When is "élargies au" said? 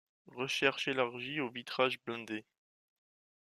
0.87-1.49